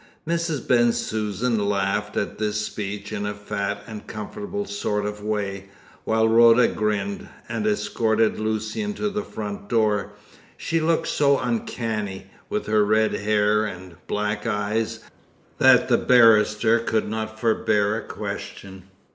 Mrs. 0.27 0.65
Bensusan 0.67 1.59
laughed 1.59 2.17
at 2.17 2.39
this 2.39 2.59
speech 2.65 3.13
in 3.13 3.23
a 3.23 3.35
fat 3.35 3.83
and 3.85 4.07
comfortable 4.07 4.65
sort 4.65 5.05
of 5.05 5.21
way, 5.21 5.69
while 6.05 6.27
Rhoda 6.27 6.67
grinned, 6.67 7.29
and 7.47 7.67
escorted 7.67 8.39
Lucian 8.39 8.95
to 8.95 9.11
the 9.11 9.21
front 9.21 9.69
door. 9.69 10.13
She 10.57 10.79
looked 10.79 11.07
so 11.07 11.37
uncanny, 11.37 12.31
with 12.49 12.65
her 12.65 12.83
red 12.83 13.13
hair 13.13 13.63
and 13.63 13.95
black 14.07 14.47
eyes, 14.47 15.01
that 15.59 15.87
the 15.87 15.99
barrister 15.99 16.79
could 16.79 17.07
not 17.07 17.39
forbear 17.39 17.95
a 17.97 18.01
question. 18.01 18.85